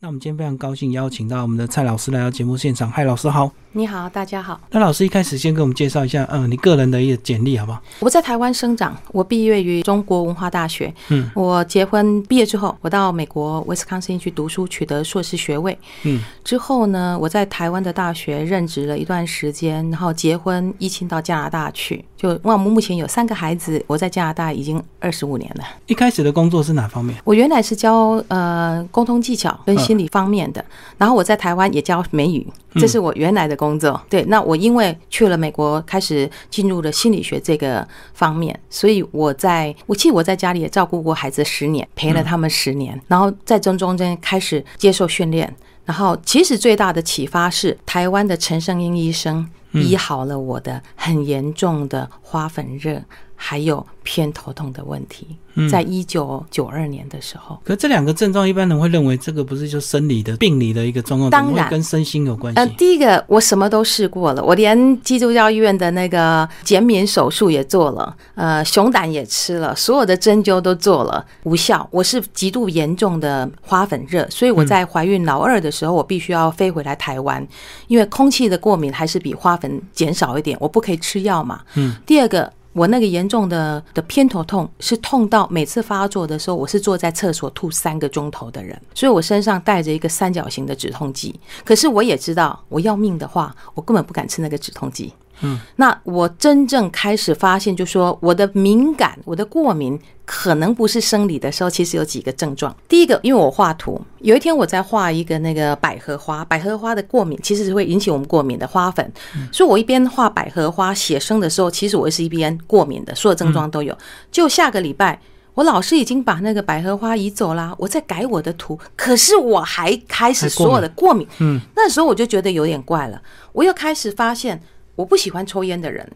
[0.00, 2.88] 那我们今天非常高兴邀请到我们的蔡老师来到节目现场。
[2.88, 3.50] 嗨，老师好。
[3.72, 4.58] 你好，大家好。
[4.70, 7.82] 那老师一开始先给我们介绍一下，嗯，你个人的一个简历好不好？
[7.98, 10.92] 我在台湾生长，我毕业于中国文化大学。
[11.08, 15.76] 嗯，我结婚毕业之后，我到美国威斯康星去读书，取得硕士学位。
[16.04, 22.04] 嗯，之后呢，我在台湾的大学任职了一段时间，然后结婚，疫情到加拿大去。
[22.16, 25.64] 就我们目前有三个孩子，我在加拿大已经二十五年了。
[25.86, 27.16] 一开始的工作是哪方面？
[27.22, 30.62] 我原来是教呃沟通技巧跟心理方面的，
[30.98, 33.98] 然后我在台湾也教美语，这是我原来的工作。
[34.10, 45.50] 对，那我因为去了美国，开始进入了心理学这个方面，所以我在我记得我在家里也照顾过孩子十年，陪了他们十年，然后在中中间开始接受训练，
[45.86, 53.02] 然后其实最大的启发是台湾的陈胜英医生医好了我的很严重的花粉热，
[53.40, 55.28] 还有偏头痛的问题，
[55.70, 57.56] 在一九九二年的时候。
[57.64, 62.58] 可这两个症状，一般人会认为这个不是就生理的病理的一个状况，当然跟身心有关系。
[62.58, 71.86] 呃，第一个我什么都试过了，我连基督教医院的那个减免手术也做了，呃，熊胆也吃了，所有的针灸都做了，无效。
[71.92, 77.46] 我是极度严重的花粉热，所以我在怀孕老二的时候，我必须要飞回来台湾，
[77.86, 81.60] 因为空气的过敏还是比花粉减少一点，我不可以吃药嘛。
[81.76, 81.94] 嗯。
[82.04, 82.52] 第二个。
[82.72, 91.38] 我那个严重的的偏头痛是痛到每次发作的时候，我是坐在厕所吐三个钟头的人，所以我身上带着一个三角形的止痛剂。
[91.64, 95.12] 可是我也知道，我要命的话，我根本不敢吃那个止痛剂。
[95.42, 102.74] 嗯，那我真正开始发现，就说我的敏感、我的过敏可能不是生理的时候，其实有几个症状。
[102.88, 109.12] 第一个，因为我画图，有一天我在画一个那个百合花，百合花的过敏其实是会引起我们过敏的花粉，
[109.52, 113.96] 所以我一边画百合花写生的时候，其实我是一边过敏的，所有症状都有。
[114.30, 115.20] 就下个礼拜。
[115.54, 121.26] 我老师已经把那个百合花移走啦，我在改我的图，可是我还开始所有的过敏。
[121.40, 123.20] 嗯，那时候我就觉得有点怪了，
[123.52, 124.62] 我又开始发现
[124.98, 126.10] 我不喜欢抽烟的人，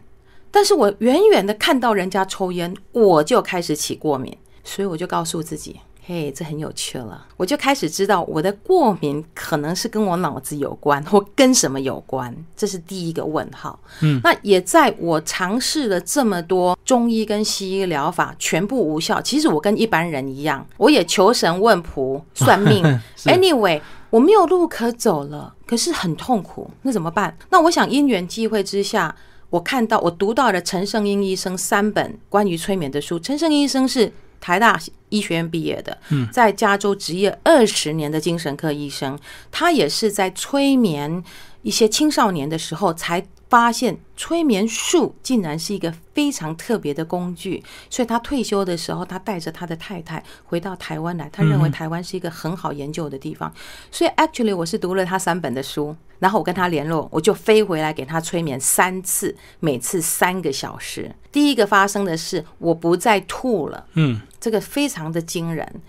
[0.51, 5.79] 但是我远远的看到人家抽烟，我就开始起过敏，所以我就告诉自己。
[6.05, 13.79] 嘿，这很有趣了，我就开始知道我的过敏可能是跟我脑子有关，或跟什么有关，这是第一个问号。
[14.01, 19.21] 嗯，那也在我尝试了这么多中医跟西医疗法，全部无效。
[19.21, 22.83] 其实我跟一般人一样，我也求神问卜、算命。
[23.23, 27.35] Anyway，我没有路可走了，可是很痛苦，那怎么办？
[27.49, 29.15] 那我想因缘际会之下，
[29.49, 33.19] 我看到我读到了陈胜英医生三本关于催眠的书。
[33.19, 34.13] 陈胜英医生是。
[34.45, 35.97] 台大医学院毕业的，
[36.29, 39.17] 在加州职业二十年的精神科医生，
[39.49, 41.23] 他也是在催眠
[41.61, 47.63] 一些青少年的时候才发现催眠术竟然是一个非常特别的工具。
[47.87, 53.53] 所以他退休的时候，他带着他的太太回到台湾来，他认为台湾是一个很好研究的地方。
[53.91, 61.13] 所以 actually 我是读了他三本的书，然后我跟他联络，我就飞回来给他催眠三次，每次三个小时。
[61.31, 64.19] 第一个发生的是我不再吐了，嗯。
[64.39, 65.81] 这个非常的惊人。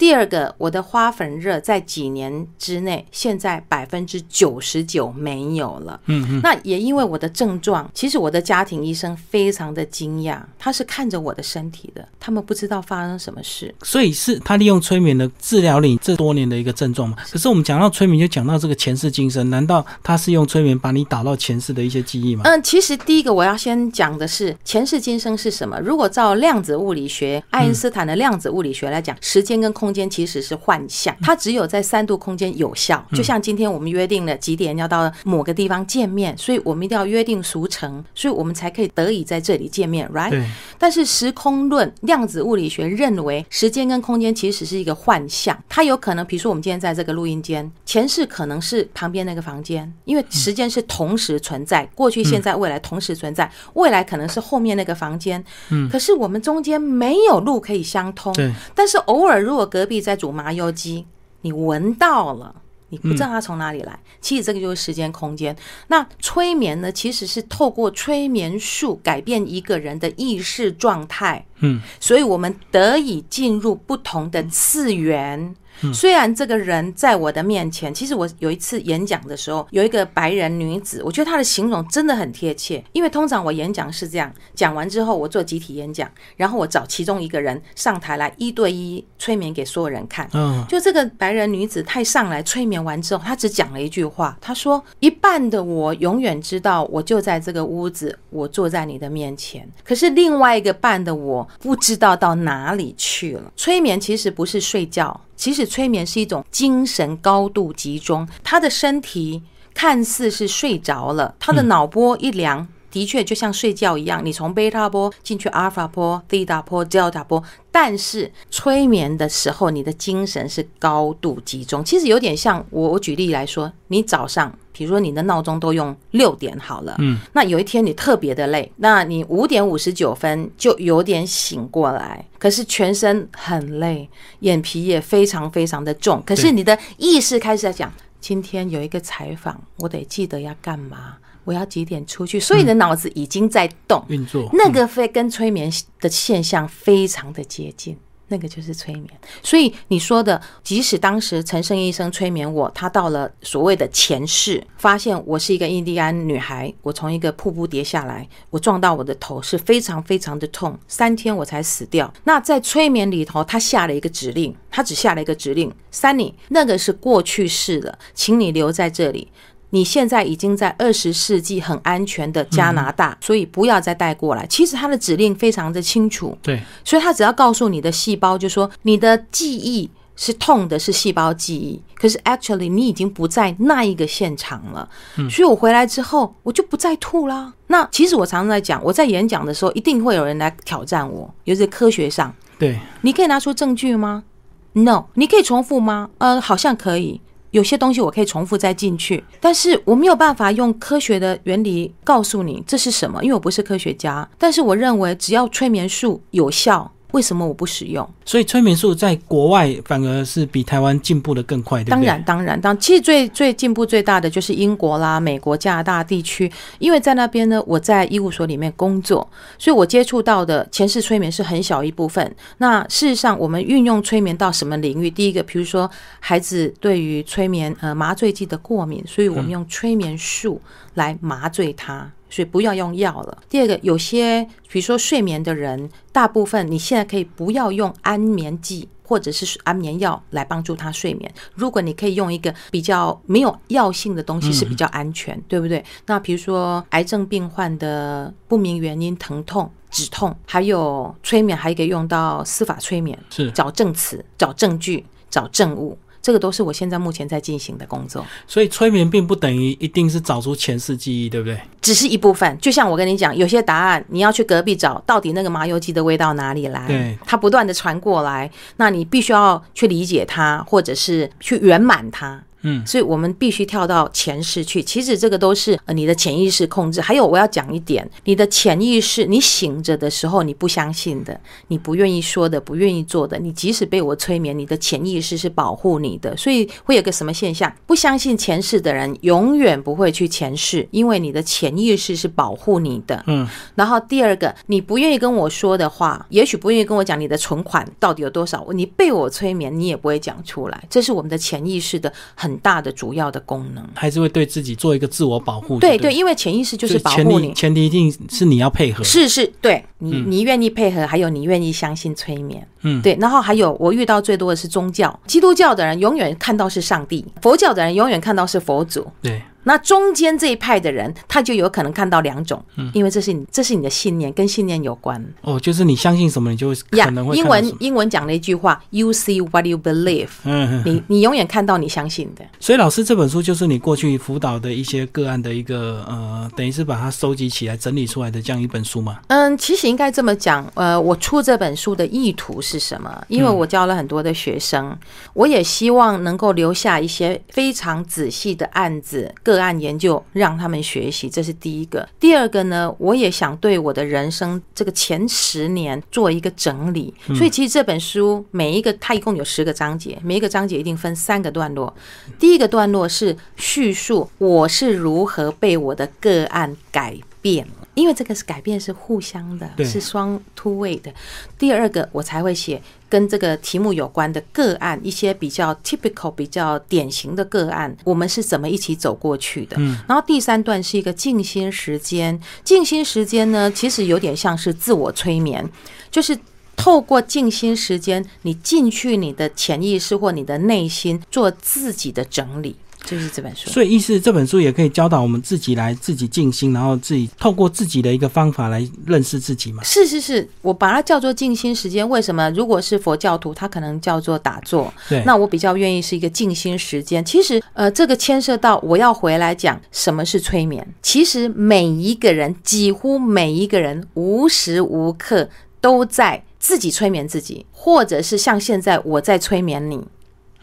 [0.00, 6.00] 第二个，我的花粉热在几年之内，现在百分之九十九没有了。
[6.06, 6.40] 嗯嗯。
[6.42, 13.74] 那也因为我的症状，其实我的家庭医生非常的惊讶，他是看着我的身体的，他们不知道发生什么事。
[13.82, 17.18] 所以是他利用催眠的治疗你这多年的一个症状嘛？
[17.30, 22.44] 可是我们讲到催眠，就讲到这个前世今生，难道他是用催眠把你打到前世的一些记忆吗？
[22.46, 25.78] 嗯，其实第一个我要先讲的是前世今生是什么。
[25.78, 29.89] 如果照量子物理学，爱因斯坦的量子物理学来讲，时间跟空。
[29.90, 33.04] 空间其实是幻象，它只有在三度空间有效。
[33.12, 40.40] 就像今天我们约定了几点要到某个地方见面，所以我们一定要约定俗成，所以我们才可以得以在这里见面，right？
[40.78, 61.06] 但是时空论量子物理学认为，时间跟空间其实是一个幻象，它有可能，比如说我们今天在这个录音间，前世可能是旁边那个房间，因为时间是同时存在，过去、现在、未来同时存在，未来可能是后面那个房间，嗯，可是我们中间没有路可以相通，对，但是偶尔如果隔壁在煮麻油鸡，
[61.42, 62.54] 你闻到了，
[62.88, 63.98] 你不知道它从哪里来。
[64.20, 65.56] 其实这个就是时间空间。
[65.88, 71.46] 那催眠呢，其实是透过催眠术改变一个人的意识状态。
[71.60, 75.54] 嗯，所以我们得以进入不同的次元。
[75.92, 82.82] 虽然这个人在我的面前，其实我有一次演讲的时候，有一个白人女子，我觉得她的形容真的很贴切。
[82.92, 90.28] 因为通常我演讲是这样，讲完之后我做集体演讲，然后我找其中一个人上台来一对一催眠给所有人看。
[90.32, 99.68] 嗯，就这个白人女子，她上来催眠完之后，她只讲了一句话，她说：“一半的我永远知道，我就在这个屋子，我坐在你的面前。
[99.84, 105.20] 可是另外一个半的我不知道到哪里去了。”催眠其实不是睡觉。
[105.40, 109.42] 其实催眠是一种精神高度集中，他的身体
[109.72, 112.68] 看似是睡着了，他的脑波一量。
[112.90, 121.84] 的确，就像睡觉一样，你从贝塔波进去阿尔法波、西塔波、德尔塔波，但是催眠的时候，你的精神是高度集中。
[121.84, 134.08] 其实有点像我，我举例来说，你早上，比如说你的闹钟都用六点好了，嗯，那有一天你特别的累，那你五点五十九分就有点醒过来，可是全身很累，
[134.40, 141.16] 眼皮也非常非常的重，可是你的意识开始在讲，今天有一个采访，我得记得要干嘛。
[141.44, 142.38] 我要几点出去？
[142.38, 147.96] 所以你的脑子已经在动运作，那个非跟催眠的现象非常的接近，
[148.28, 149.08] 那个就是催眠。
[149.42, 162.12] 所以你说的，即使当时陈胜医生催眠我，他到了所谓的前世，发现我是一个印第安女孩，我从一个瀑布跌下来，我撞到我的头是非常非常的痛，三天我才死掉。
[162.24, 169.28] 那在催眠里头，他下了一个指令，他只下了一个指令：Sunny，那个是过去式的，请你留在这里。
[169.70, 174.46] 你现在已经在二十世纪很安全的加拿大，所以不要再带过来。
[174.46, 181.80] 其实他的指令非常的清楚，对，所以他只要告诉你的细胞，就说你的记忆是痛的，是细胞记忆。
[181.94, 184.88] 可是 actually 你已经不在那一个现场了，
[185.30, 187.52] 所以我回来之后我就不再吐啦。
[187.68, 194.24] 那其实我常常在讲，我在演讲的时候一定会有人来挑战我，尤其科学上，对，你可以拿出证据吗
[194.72, 196.10] ？No，你可以重复吗？
[196.18, 197.20] 呃，好像可以。
[197.50, 204.28] 有些东西我可以重复再进去，但是我没有办法用科学的原理告诉你这是什么，因为我不是科学家。
[204.38, 206.92] 但是我认为，只要催眠术有效。
[207.12, 208.08] 为什么我不使用？
[208.24, 211.94] 所以催眠术在国外反而是比台湾进步的更快，对不对？
[211.94, 219.28] 当然，当然，当其实最最进步最大的就是英国啦、美国、加拿大地区，因为在那边呢，我在医务所里面工作，
[219.58, 222.34] 所以我接触到的前世催眠是很小一部分。
[222.58, 225.10] 那事实上，我们运用催眠到什么领域？
[225.10, 225.90] 第一个，比如说
[226.20, 230.60] 孩子对于催眠呃麻醉剂的过敏，所以我们用催眠术
[230.94, 232.10] 来麻醉他。
[232.30, 233.38] 所以不要用药了。
[233.50, 241.30] 第二个，有些比如说睡眠的人，大部分你现在可以不要用安眠剂或者是安眠药来帮助他睡眠。
[241.54, 245.84] 如果你可以用一个比较没有药性的东西，是比较安全，对不对？
[246.06, 255.98] 那比如说癌症病患的不明原因疼痛、止痛，还有催眠，还可以用到司法催眠，是找证词、找证据、找证物。
[256.22, 261.58] 这个都是我现在目前在进行的工作，所以催眠并不等于一定是找出前世记忆，对不对？
[261.80, 262.58] 只是一部分。
[262.60, 266.86] 就像我跟你讲，有些答案你要去隔壁找，到底那个麻油鸡的味道哪里来？
[266.86, 272.42] 对，它不断的传过来，那你必须要去理解它，或者是去圆满它。
[272.62, 274.82] 嗯，所以我们必须跳到前世去。
[274.82, 277.00] 其实这个都是呃你的潜意识控制。
[277.00, 286.36] 还有我要讲一点，你的潜意识，你醒着的时候你不相信的，你不愿意说的，不愿意做的，你即使被我催眠，你的潜意识是保护你的。
[286.36, 287.72] 所以会有个什么现象？
[287.86, 293.24] 不相信前世的人永远不会去前世，因为你的潜意识是保护你的。
[293.26, 293.48] 嗯。
[293.74, 300.84] 然后第二个，你不愿意跟我说的话，也许不愿意跟我讲你的存款到底有多少，你被我催眠，你也不会讲出来。
[300.90, 302.49] 这是我们的潜意识的很。
[302.50, 305.78] 很大的主要的功能，还是会对自己做一个自我保护。
[305.78, 309.04] 对对，因为潜意识就是保护你，前提一定是你要配合。
[309.04, 312.66] 是是，对你你愿意配合，还有你愿意相信催眠。
[312.82, 313.16] 嗯，对。
[313.20, 319.06] 然后还有我遇到最多的是宗教，基督教的人永远看到是上帝，佛教的人永远看到是佛祖。
[319.22, 319.40] 对。
[319.64, 322.62] 那中间这一派的人，他就有可能看到两种，
[322.94, 325.22] 因为这是你这是你的信念，跟信念有关。
[325.42, 327.36] 哦，就是你相信什么，你就可能会。
[327.36, 332.44] 英文英文讲了一句话：“You see what you believe。”嗯，你你永远看到你相信的。
[332.58, 339.18] 所以老师这本书就是你过去辅导的一些个案的一个呃，等于是把它收集起来整理出来的这样一本书嘛？
[339.28, 340.66] 嗯，其实应该这么讲。
[340.74, 343.24] 呃，我出这本书的意图是什么？
[343.28, 344.96] 因为我教了很多的学生，
[345.34, 349.32] 我也希望能够留下一些非常仔细的案子。
[349.50, 352.08] 个案研究让他们学习，这是第一个。
[352.20, 357.12] 第二个呢，我也想对我的人生这个前十年做一个整理。
[357.34, 361.92] 所以其实这本书每一个它一共有十个章节，每一个章节一定分三个段落。
[362.38, 367.66] 第一个段落是叙述我是如何被我的个案改变。
[367.94, 371.12] 因为这个是改变是互相的，是双突位的。
[371.58, 379.76] 第二个，我才会写跟这个题目有关的个案，一些比较 typical、比较典型的个案，我们是怎么一起走过去的。
[379.78, 385.68] 嗯，然后第三段是一个静心时间，静心时间呢，其实有点像是自我催眠，
[386.10, 386.38] 就是
[386.76, 392.76] 透过静心时间，你进去你的潜意识或你的内心做自己的整理。
[393.04, 393.70] 就是这本书。
[393.70, 399.82] 所以意思这本书也可以教导我们自己来自己静心，然后自己透过自己的一个方法来认识自己嘛。
[399.82, 402.08] 是是是，我把它叫做静心时间。
[402.08, 402.50] 为什么？
[402.50, 404.92] 如果是佛教徒，他可能叫做打坐。
[405.08, 407.24] 对，那我比较愿意是一个静心时间。
[407.24, 410.86] 其实，呃，这个牵涉到我要回来讲什么是催眠。
[411.02, 415.48] 其实每一个人，几乎每一个人，无时无刻
[415.80, 419.96] 都在自己催眠自己，或者是像现在我在催眠你，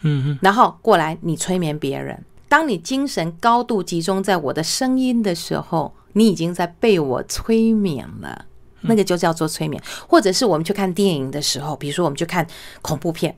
[0.02, 2.22] 嗯嗯，然后过来你催眠别人。
[2.48, 8.46] 当你精神高度集中在我的声音的时候，你已经在被我催眠了，
[8.82, 9.82] 那个就叫做催眠。
[10.08, 12.46] 或者是我们去看电影的时候，比如说我们去看
[12.80, 13.36] 恐怖片，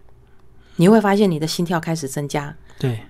[0.77, 3.01] 你会发现你的心跳开始增加，对，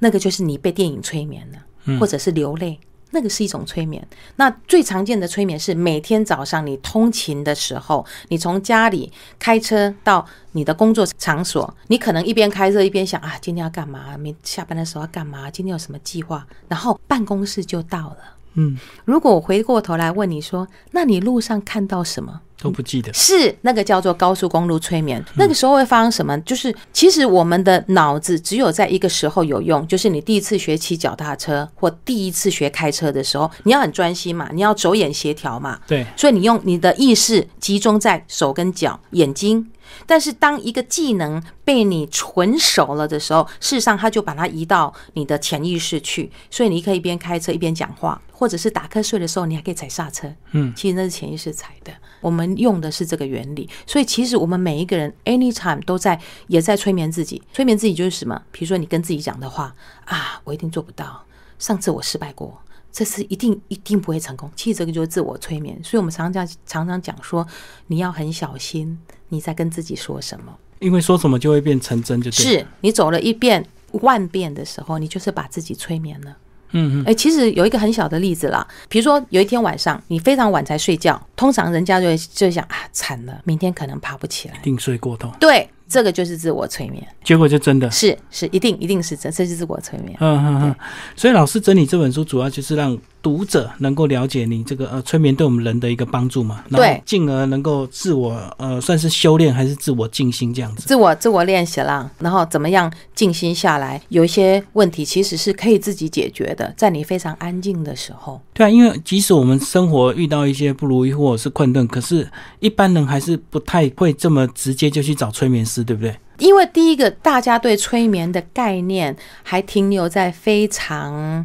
[0.00, 2.78] 那个就是你被电影催眠了，或者是流泪。
[3.10, 4.06] 那个是一种催眠。
[4.36, 14.16] 那最常见的催眠是每天早上你通勤的时候，你从家里开车到你的工作场所，你可能一边开车一边想啊，今天要干嘛？
[14.16, 15.50] 明下班的时候要干嘛？
[15.50, 16.46] 今天有什么计划？
[16.68, 18.18] 然后办公室就到了。
[18.54, 22.40] 嗯，如果我回过头来问你说，那你路上看到什么？
[22.60, 23.12] 都不记得。
[23.12, 25.24] 是那个叫做高速公路催眠。
[25.36, 26.38] 那个时候会发生什么？
[26.40, 35.78] 就是其实我们的脑子只有在一个时候有用，就是你第一次学骑脚踏车或第一次学开车的时候，你要很专心嘛，你要手眼协调嘛。
[35.86, 39.70] 对，所以你用你的意识集中在手跟脚、眼睛。
[40.06, 50.30] 但是当一个技能被你纯熟了的时候，事实上它就把它移到你的潜意识去，所以你可以一边开车一边讲话，或者是打瞌睡的时候，你还可以踩刹车。
[50.52, 51.92] 嗯，其实那是潜意识踩的。
[52.20, 57.42] 我们用的是这个原理，所以其实我们每一个人 anytime 都在也在催眠自己。
[57.52, 58.40] 催眠自己就是什么？
[58.50, 59.74] 比如说你跟自己讲的话
[60.04, 61.24] 啊，我一定做不到，
[61.58, 62.58] 上次我失败过。
[62.90, 65.78] 这次一定一定不会成功，其实这个就是自我催眠。
[65.84, 67.46] 所以我们常常常常讲说，
[67.88, 72.34] 你要很小心你在跟自己说什么，因为说什么就会变成真，就对。
[72.34, 76.36] 是你走了一遍万遍的时候，你就是把自己催眠了。
[76.72, 77.04] 嗯嗯。
[77.06, 85.30] 哎，其实有一个很小的例子啦，比如说有一天晚上你非常晚才睡觉，通常人家就会就想啊，惨了，明天可能爬不起来，定睡过头。
[85.40, 85.68] 对。
[85.90, 90.14] 这个就是自我催眠，结果就真的是是一定一定是真，这是自我催眠。
[90.20, 90.76] 嗯嗯嗯。
[91.16, 92.94] 所以老师整理这本书，主要就是让
[93.28, 100.86] 读者能够了解你这个呃催眠对我们人的一个帮助嘛，对，进而能够自我呃算是修炼还是自我静心这样子。
[100.86, 104.00] 自我自我练习啦，然后怎么样静心下来？
[104.08, 108.40] 有一些问题其实是可以自己解决的，在你非常安静的时候。
[108.54, 112.26] 对啊，因为即使我们生活遇到一些不如意或者是困顿，可是
[112.60, 116.16] 一般人还是不太会这么直接就去找催眠师，对不对？
[116.38, 121.44] 因为第一个，大家对催眠的概念还停留在非常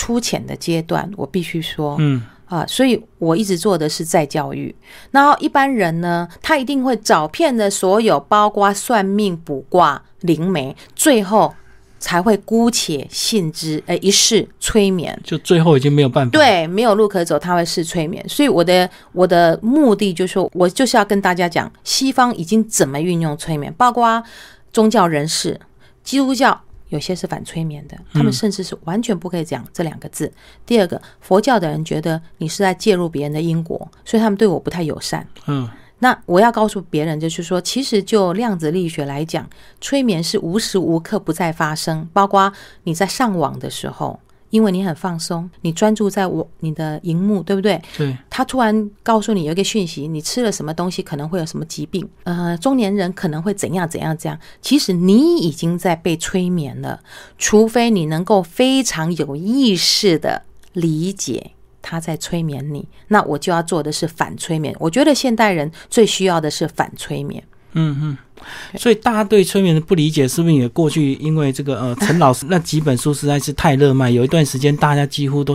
[0.00, 4.74] 粗浅的阶段，我必须说，嗯啊，所以我一直做的是再教育。
[5.10, 11.52] 然后一般人呢，他一定会找遍了所有，包括算命、卜卦、灵媒，最后。
[12.02, 18.26] 才会姑且信之，呃，一试催眠，就最后已经没有办法，对，没有路可走，他会试催眠。
[18.26, 24.24] 所以我的我的目的就是说，我就是要跟大家讲，西方已经怎么运用催眠，包括
[24.72, 25.60] 宗教人士，
[26.02, 26.58] 基督教
[26.90, 30.30] 有些是反催眠的，他们甚至是完全不可以讲这两个字。
[30.64, 35.26] 第二个，佛教的人觉得你是在介入别人的因果，所以他们对我不太友善。
[35.46, 35.68] 嗯。
[36.02, 39.46] 那我要告诉别人，就是说，其实就量子力学来讲，
[39.82, 42.50] 催眠是无时无刻不在发生，包括
[42.84, 44.18] 你在上网的时候，
[44.50, 47.80] 因为你很放松，你专注在我你的荧幕，对不对？
[47.96, 48.16] 对。
[48.28, 54.38] 他突然告诉你有一个讯息，你吃了什么东西可能会有什么疾病，呃，中年人可能会怎样怎样这样。
[54.60, 57.00] 其实你已经在被催眠了，
[57.38, 60.42] 除非你能够非常有意识的
[60.72, 61.52] 理解。
[61.82, 64.76] 他在催眠你，那我就要做的是反催眠。
[64.78, 67.42] 我觉得现代人最需要的是反催眠。
[67.72, 68.18] 嗯嗯。
[68.78, 75.54] 所以大家对催眠的不理解，是不是也过去因为这个呃陈老师那几本书实在是太热卖，有一段时间大家几乎都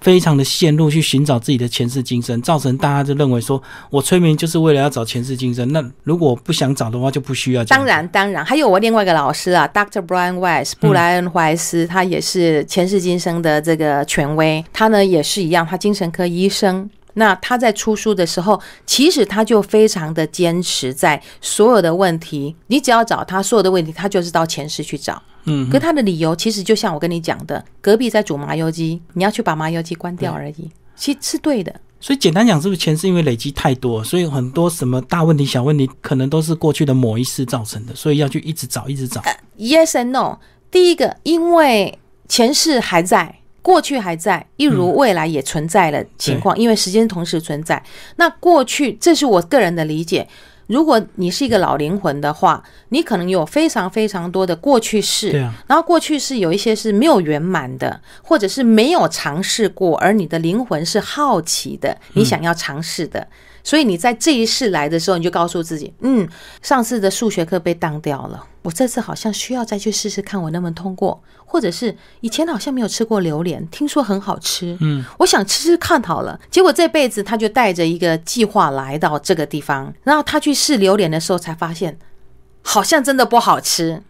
[0.00, 5.70] 非常的陷入去寻找自己的前世今生，造成大家就认为说我催眠就是为了要找前世今生。
[5.72, 7.62] 那如果不想找的话，就不需要。
[7.66, 10.00] 当然当然，还有我另外一个老师啊，Dr.
[10.06, 16.88] Brian Weiss 布莱恩怀斯，他也是前世今生的这个权威，他呢也是一样，他精神科医生。
[17.14, 25.22] 那他在出书的时候，其实他就非常的坚持，在所有的问题，你只要找他所有的问题，他就是到前世去找。
[25.44, 31.74] 嗯，可他的理由其实就像我跟你讲的，隔壁在煮麻油鸡，你要去把麻油鸡关掉而已，其实是对的。
[32.00, 39.22] 所以简单讲，是不是前世因为累积太多，所以很多什么大问题、小问题，可能都是过去的某一世造成的，所以要去一直找，一直找。
[39.58, 40.38] Yes and no。
[40.70, 43.41] 第一个，因为前世还在。
[43.62, 47.82] 过去还在，一如未来也存在的情况，因为时间同时存在。
[48.16, 50.28] 那过去，这是我个人的理解。
[50.68, 55.30] 如果你是一个老灵魂的话，你可能有非常非常多的过去式，
[55.66, 63.26] 然后过去式有一些是没有圆满的，或者是没有尝试过，而你的灵魂是好奇的，你想要尝试的。
[63.64, 66.28] 所以你在这一世来的时候，你就告诉自己，嗯，
[66.62, 76.38] 上次的数学课被当掉了，我这次好像需要再去试试看我能不能通过，或者是以前好像没有吃过榴莲，听说很好吃，嗯，我想吃吃看好了。
[76.50, 81.96] 结果这辈子他就带着一个计划来到这个地方，然后他去试榴莲的时候才发现，
[82.62, 84.02] 好像真的不好吃，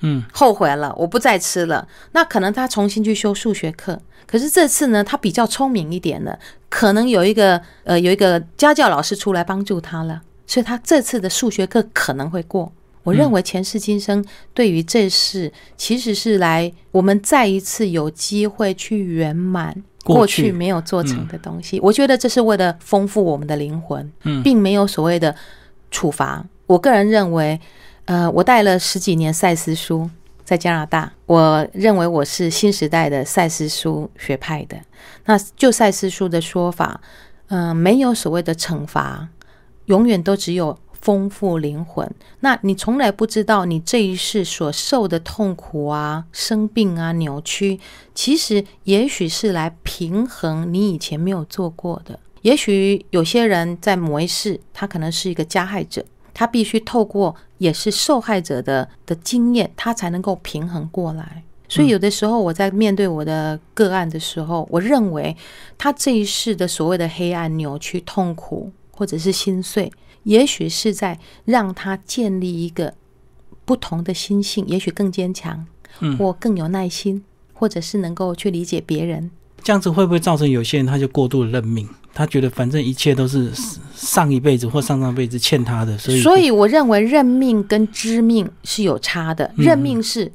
[0.00, 1.88] 嗯，后悔了，我不再吃了。
[2.12, 4.00] 那可能他重新去修数学课。
[4.30, 12.70] 可是这次呢，他比较聪明一点了，可能有一个呃有一个家教老师出来帮助他了，所以他这次的数学课可能会过。
[13.04, 21.80] 我认为前世今生对于这事其实是来我们再一次有机会去圆满过去没有做成的东西。
[21.80, 24.12] 我觉得这是为了丰富我们的灵魂，
[24.44, 25.34] 并没有所谓的
[25.90, 26.44] 处罚。
[26.66, 27.58] 我个人认为，
[28.04, 30.10] 呃，我带了十几年赛斯书。
[30.48, 34.78] 在加拿大，我认为我是新时代的赛斯书学派的。
[35.26, 37.02] 那就赛斯书的说法，
[37.48, 39.28] 嗯，没有所谓的惩罚，
[39.84, 42.10] 永远都只有丰富灵魂。
[42.40, 47.78] 那你从来不知道你这一世所受的痛苦啊、生病啊、扭曲，
[48.14, 52.18] 其实也许是来平衡你以前没有做过的。
[52.40, 56.02] 也许有些人在某一世，他可能是一个加害者。
[56.38, 61.42] 他必须透过也是受害者的的经验，他才能够平衡过来。
[61.68, 65.36] 所以有的时候我在面对我的个案的时候，我认为
[65.76, 69.90] 他这一世的所谓的黑暗、扭曲、痛苦或者是心碎，
[70.22, 72.94] 也许是在让他建立一个
[73.64, 75.66] 不同的心性，也许更坚强，
[76.16, 79.32] 或更有耐心，或者是能够去理解别人。
[79.62, 81.88] 这样子会不会造成有些人他就过度认命？
[82.14, 83.52] 他觉得反正一切都是
[83.94, 89.48] 上一辈子或上上辈子欠他的，所以所以我认为认命跟知命是有差的。
[89.56, 90.32] 认命是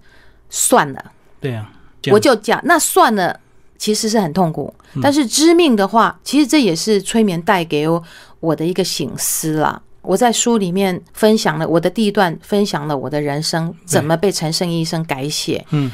[0.50, 1.12] 算了，
[1.42, 1.70] 对啊，
[2.12, 3.38] 我就讲那算了，
[3.78, 4.74] 其实是很痛苦。
[5.02, 7.86] 但是知命的话，其实这也是催眠带给
[8.40, 9.82] 我的一个醒思啦。
[10.04, 15.66] 我在书里面分享了我的第一段，分享了我的人生怎么被陈胜医生改写。
[15.72, 15.92] 嗯，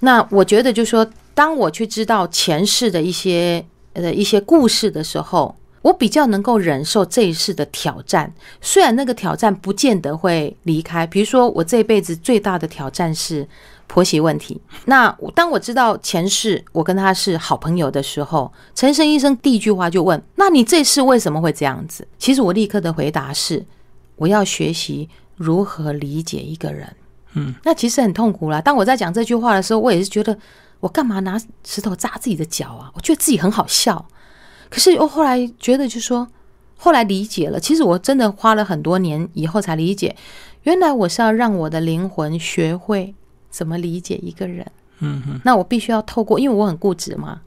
[0.00, 3.64] 那我觉得就说，当我去知道前世的一些。
[3.94, 8.32] 呃一些故事的时候，我比较能够忍受这一世的挑战。
[8.62, 13.46] 虽然那个挑战不见得会离开，比如说我这辈子最大的挑战是
[13.86, 14.58] 婆媳问题。
[14.86, 23.62] 那当我知道前世我跟他是好朋友的时候，陈生医生第一句话就问：“那你这世为什么会这样子？”其实我立刻的回答是：
[24.16, 26.96] 我要学习如何理解一个人。
[27.34, 28.58] 嗯，那其实很痛苦啦。
[28.58, 30.38] 当我在讲这句话的时候，我也是觉得。
[30.82, 32.90] 我干嘛拿石头扎自己的脚啊？
[32.94, 34.04] 我觉得自己很好笑，
[34.68, 36.26] 可是我后来觉得，就说
[36.76, 37.60] 后来理解了。
[37.60, 40.16] 其实我真的花了很多年以后才理解，
[40.64, 43.14] 原来我是要让我的灵魂学会
[43.48, 44.66] 怎么理解一个人。
[44.98, 47.42] 嗯哼，那我必须要透过，因为我很固执嘛，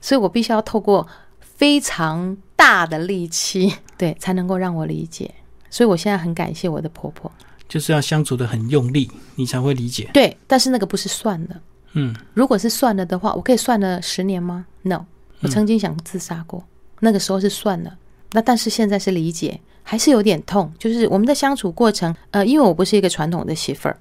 [0.00, 1.06] 所以我必须要透过
[1.40, 5.34] 非常大的力气， 对，才能够让我理解。
[5.68, 7.30] 所以我现在很感谢我的婆婆，
[7.68, 10.08] 就是要相处的很用力，你才会理解。
[10.14, 11.60] 对，但是那个不是算的。
[11.94, 15.04] 嗯，如果是算了的话，我可以算了十年吗？No，
[15.40, 16.64] 我曾经想自杀过，
[17.00, 17.96] 那个时候是算了。
[18.32, 20.72] 那但是现在是理解，还是有点痛。
[20.78, 23.96] 就是我们的相处过程，呃，因为我不是一个传统的媳妇儿，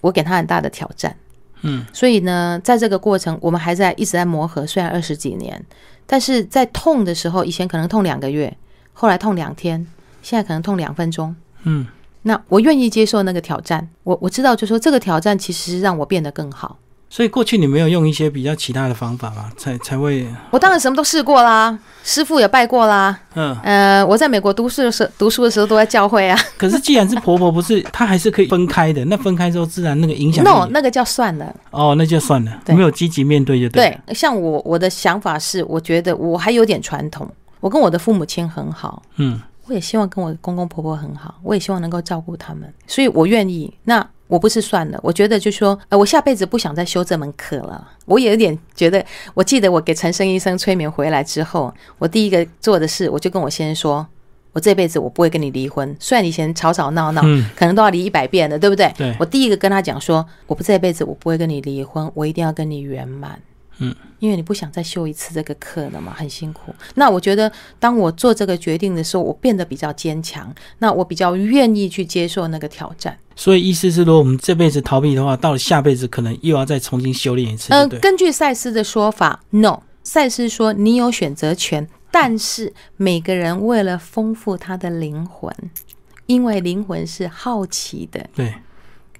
[0.00, 1.16] 我给他很大的挑战。
[1.62, 4.64] 嗯，所以呢，在这个过程，我们还在一直在磨合。
[4.64, 5.60] 虽然二十几年，
[6.06, 8.56] 但是在痛的时候，以前可能痛两个月，
[8.92, 9.84] 后来痛两天，
[10.22, 11.34] 现在可能痛两分钟。
[11.64, 11.86] 嗯，
[12.22, 13.88] 那我愿意接受那个挑战。
[14.04, 16.78] 我我知道，就说这个挑战其实让我变得更好。
[17.08, 19.50] 所以过去你没有用一些比较其他的方法吗？
[19.56, 20.26] 才才会？
[20.50, 23.16] 我当然什么都试过啦，师傅也拜过啦。
[23.34, 26.38] 嗯，呃，我在美国读书的时候，读书的时候都在教会啊。
[26.58, 29.04] 可是既然是婆婆，不是她还是可以分开的。
[29.04, 31.54] 那分开之后，自然那个影响，no，那个叫算了。
[31.70, 33.98] 哦，那就算了，没有积极面对就对。
[34.04, 37.26] 对，像我我的想法是，我觉得我还有点传统，
[37.60, 39.00] 我跟我的父母亲很好。
[39.16, 43.72] 嗯，我也希望跟我公公婆婆很好，我也希望能够照顾他们，所以我愿意。
[43.84, 44.04] 那。
[44.28, 47.88] 我不是算了，我觉得就说，呃，我下辈子不想再修这门课了。
[48.06, 54.06] 我也有点觉得，我记得我给陈生医生催眠回来之后，我第一个做的事，我就跟我先生说，
[54.52, 55.96] 我这辈子我不会跟你离婚。
[56.00, 57.22] 虽然以前吵吵闹闹，
[57.54, 58.92] 可能都要离一百遍的，对不对？
[58.96, 59.14] 对。
[59.20, 63.40] 我第一个跟他讲说，我不这辈子我不会跟你离婚，我一定要跟你圆满。
[63.78, 66.74] 嗯，因为你不想再修一次这个课了嘛，很辛苦。
[66.94, 73.16] 那我觉得，当我做这个决定的时候，我变得比较坚强，那我比较愿意去接受那个挑战。
[73.34, 77.72] 所以意思是说，我们这辈子逃避的话，到了下辈子可能又要再重新修炼一次。
[77.74, 85.54] 嗯，根据赛斯的说法，no，赛斯说你有选择权，但是每个人为了丰富他的灵魂，
[86.24, 88.26] 因为灵魂是好奇的。
[88.34, 88.54] 对。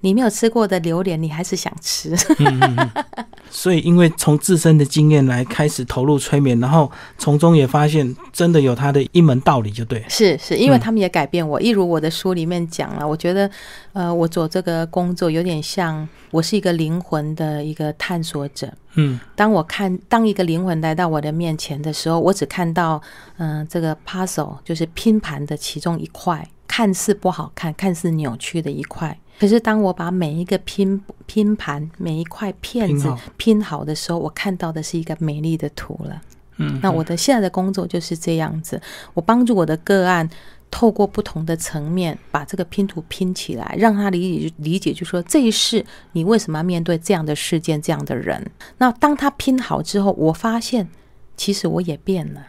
[0.01, 2.15] 你没有吃过的榴莲，你还是想吃。
[3.49, 10.03] 所以，因为从自身的经验来开始投入催眠，然后从中也发现真的有他的一门道理，就对。
[10.09, 11.59] 是是，因为他们也改变我。
[11.59, 13.49] 一如我的书里面讲了，我觉得，
[13.93, 18.71] 呃，我做这个工作有点像我是一个灵魂的一个探索者。
[18.95, 23.01] 嗯，当我看当一个灵魂来到我的面前的时候，我只看到，
[23.37, 29.17] 嗯，这个 puzzle 就是拼盘的其中一块，看似不好看、看似扭曲的一块。
[29.39, 36.21] 可是，当我把每一个拼拼盘、每一块片子拼好的时候，我看到的是一个美丽的图了。
[36.57, 38.81] 嗯，那我的现在的工作就是这样子，
[39.13, 40.27] 我帮助我的个案
[40.71, 48.43] 透过不同的层面把这个拼图拼起来，让他理解理解，就说这一世你为什么要面对这样的事件、这样的人？
[48.79, 50.87] 那当他拼好之后，我发现
[51.35, 52.41] 其实我也变了。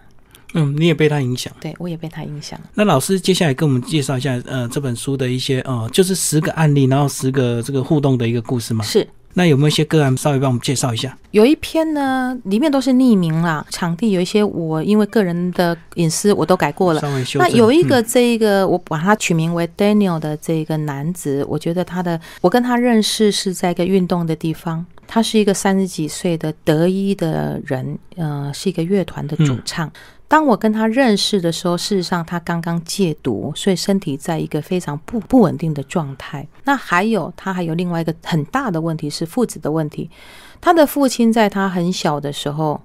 [0.59, 2.59] 嗯，你也被他影响，对我也被他影响。
[2.75, 8.85] 那老师接下来跟我们介绍一下，呃，这本书的一些，呃，就是十个案例，然后十个这个互动的一个故事吗？
[8.85, 9.07] 是。
[9.35, 11.17] 那有没有一些个案稍微帮我们介绍一下？
[11.31, 17.01] 有一篇呢，里面都是匿名啦，场地有一些我因为个人的隐私我都改过了。
[17.01, 24.85] 稍微修那有一个这一个我把它取名为 Daniel 的这个男子，我觉得他的我跟他认识是在一个运动的地方。
[25.07, 29.91] 他是一个三十几岁的德医的人，呃，是一个乐团的主唱。
[30.29, 36.47] 当我跟他认识的时候，事实上他刚刚戒毒，所以身体在一个非常不不稳定的状态。
[36.65, 40.11] 那还有他还有另外一个很大的问题是父子的问题。
[40.61, 42.81] 他的父亲在他很小的时候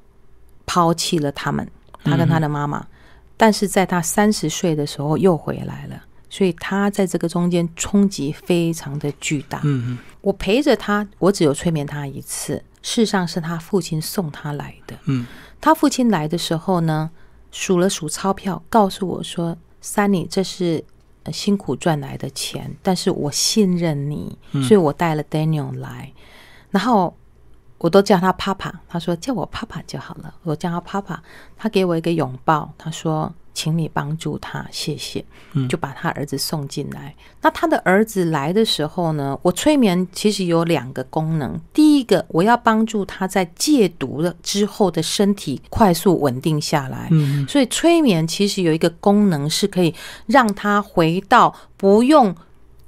[0.65, 1.67] 抛弃了他们，
[2.06, 2.88] 他跟他的妈妈，
[3.36, 6.01] 但是在他三十岁的时候又回来了。
[6.29, 9.60] 所以他在这个中间冲击非常的巨大。
[9.65, 12.56] 嗯嗯，我陪着他，我只有催眠他一次。
[12.82, 14.97] 事实上是他父亲送他来的。
[15.06, 15.27] 嗯，
[15.62, 17.12] 他父亲来的时候呢，
[17.53, 20.83] 数了数钞票，告诉我说：“Sunny，这是
[21.31, 24.35] 辛苦赚来的钱，但是我信任你，
[24.67, 26.11] 所以我带了 Daniel 来。
[26.71, 27.15] 然后
[27.84, 30.34] 我都叫他 Papa，他说叫我 Papa 就好了。
[30.43, 31.17] 我叫他 Papa，
[31.58, 35.24] 他给我一个拥抱，他说。”请你帮助他，谢谢。
[35.69, 37.13] 就把他儿子送进来。
[37.39, 39.38] 那他的儿子来的时候呢？
[39.43, 41.62] 我催眠其实有两个功能。
[41.72, 47.08] 第一个，我要帮助他在戒毒了之后的身体快速稳定下来。
[47.12, 49.93] 嗯，所以催眠其实有一个功能是可以
[50.26, 52.36] 让他回到不用。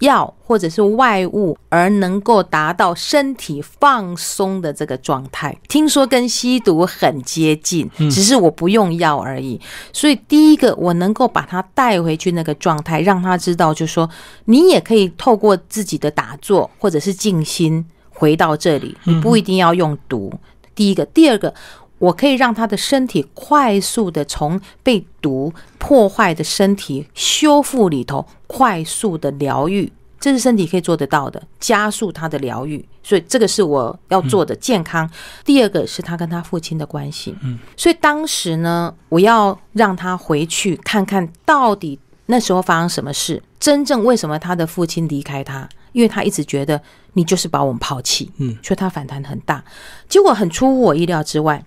[0.05, 9.59] 药或者是外物而能够达到身体放松的这个状态，听说跟吸毒很接近，只是我不用药而已。
[9.91, 14.09] 所以第一个，我能够把他带回去那个状态，让他知道，就说
[14.45, 20.33] 你也可以透过自己的打坐或者是静心回到这里，你不一定要用毒。
[20.73, 21.53] 第一个，第二个。
[21.97, 32.85] 我可以让他的身体快速的从被毒破坏的身体修复里头快速的疗愈，这是身体可以做得到的，加速他的疗愈。
[33.01, 35.09] 所以这个是我要做的健康。
[35.45, 37.35] 第二个是他跟他父亲的关系。
[37.41, 46.81] 嗯，所以当时呢，我要让他回去看看到底那时候发生什么事，真正为什么他的父亲离开他，因为他一直觉得
[47.13, 48.31] 你就是把我们抛弃。
[48.37, 49.63] 嗯，所以他反弹很大，
[50.09, 51.63] 结果很出乎我意料之外。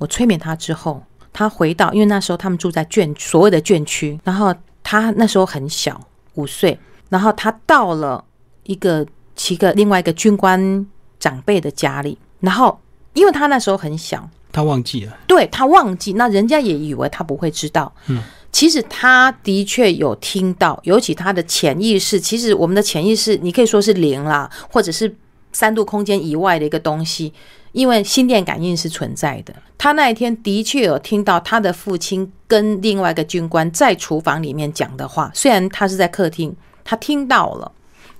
[0.00, 6.00] 我催眠他之后，他回到，因为那时候他们住在眷所谓的眷区，然后他那时候很小，
[6.36, 6.78] 五岁，
[7.10, 8.24] 然后他到了
[8.62, 10.86] 一个七个另外一个军官
[11.18, 12.80] 长辈的家里，然后
[13.12, 25.14] 因为他那时候很小，他忘记了，对他忘记，那人家也以为他不会知道，嗯，其实他的确有听到，尤其他的潜意识，其实我们的潜意识，你可以说是零啦，或者是
[25.52, 27.34] 三度空间以外的一个东西。
[27.72, 36.54] 因为心电感应是存在的，他那一天的确有听到他的父亲跟另外一个军官在厨房里面讲的话，虽然他是在客厅，
[36.84, 37.70] 他听到了。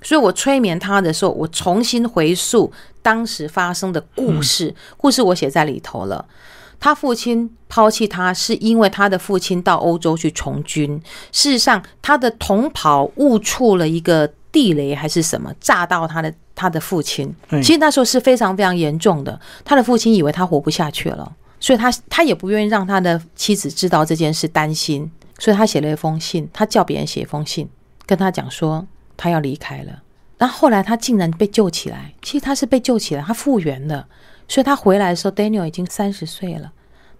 [0.02, 6.24] 所以我催眠他的时候，我重新回溯当时发生的故事，故事我写在里头了。
[6.78, 10.98] 他父亲抛弃他，是因为他的父亲到欧洲去从军，
[11.32, 16.32] 事实上他的同袍误触了一个地雷还是什么，炸到他的。
[16.60, 19.40] 他的父亲，其实那时候是非常非常严重的。
[19.64, 27.66] 他的父亲以为他活不下去了，所以他他也不愿意让他的妻子知道这件事，担心，所以他写了一封信，他叫别人写一封信，
[28.04, 30.02] 跟他讲说他要离开了。
[30.36, 34.06] 那后来他竟然被救起来，其实他是被救起来，他复原了，
[34.46, 36.70] 所以他回来的时候，Daniel 已经三十岁了。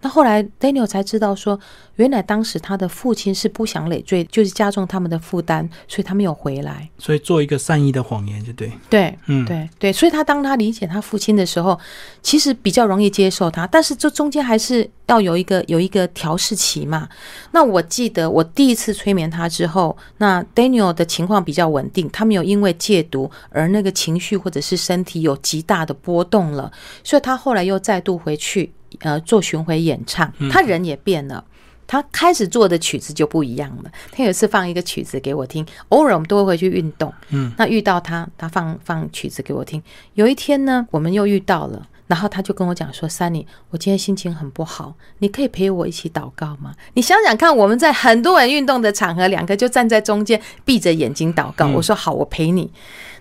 [0.03, 1.61] 那后来，Daniel 才知道说，
[1.97, 6.89] 原来当时他的父亲是不想累赘，就是加重他们的负担，所以他没有回来。
[6.99, 8.73] 所以做一个善意的谎言，就对。
[8.89, 9.93] 对，嗯，对对。
[9.93, 11.79] 所以他当他理解他父亲的时候，
[12.23, 13.67] 其实比较容易接受他。
[13.67, 17.07] 但是这中间还是要有一个有一个调试期嘛。
[17.51, 26.73] 那我记得我第一次催眠他之后，那 Daniel 的情况比较稳定，他没有因为戒毒而那个情绪或者是身体有极大的波动了，
[27.05, 31.45] 所以他后来又再度回去呃做巡回演唱，他人也变了。
[31.87, 33.91] 他开始做的曲子就不一样了。
[34.13, 37.13] 他有一次放一个曲子给我听，偶尔我们都会回去运动。
[37.31, 39.83] 嗯，那遇到他，他放放曲子给我听。
[40.15, 51.67] 有一天呢，我们又遇到了，然后他就跟我讲说：“Sunny，我今天心情很不好，你可以陪我一起祷告吗？”你想想看，我们在很多人运动的场合，两个就站在中间，闭着眼睛祷告。
[51.67, 52.71] 我说：“好，我陪你。”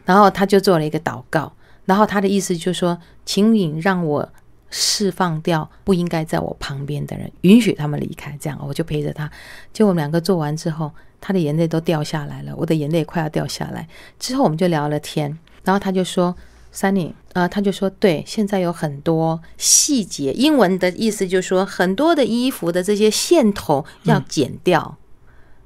[0.06, 1.52] 然后他就做了一个祷告，
[1.86, 4.30] 然后他的意思就是说：“请你让我。”
[4.70, 9.30] 释放掉不应该在我旁边的人，允许他们离开，这样我就陪着他。
[9.74, 13.88] 就我们两个做完之后，他的眼泪都掉下来了，我的眼泪快要掉下来。
[14.20, 16.36] 之后我们就聊了天，然后他就说
[16.74, 24.98] ：“Sunny，呃，他就说，对，现在有很多细节，英文的意思就是说，很多的衣服的这些线头要剪掉，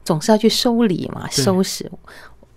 [0.05, 1.91] 总是要去修理嘛，收拾。”